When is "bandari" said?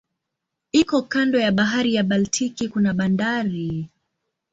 2.93-3.89